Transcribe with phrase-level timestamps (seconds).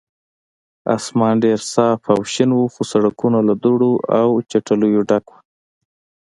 [0.95, 5.41] اسمان ډېر صاف او شین و، خو سړکونه له دوړو او چټلیو ډک ول.